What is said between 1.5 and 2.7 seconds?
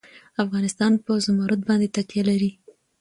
باندې تکیه لري.